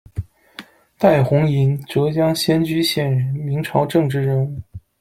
[0.97, 4.59] 戴弘寅，浙江仙居县人，明朝政治人物。